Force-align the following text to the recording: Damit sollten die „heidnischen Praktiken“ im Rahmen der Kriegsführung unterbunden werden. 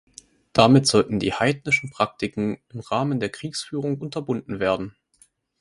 Damit 0.53 0.87
sollten 0.87 1.19
die 1.19 1.31
„heidnischen 1.31 1.91
Praktiken“ 1.91 2.57
im 2.69 2.79
Rahmen 2.79 3.19
der 3.19 3.29
Kriegsführung 3.29 3.99
unterbunden 3.99 4.59
werden. 4.59 4.95